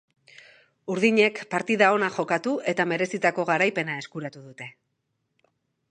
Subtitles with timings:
[0.93, 4.71] Urdinek partida ona jokatu eta merezitako garaipena eskuratu dute.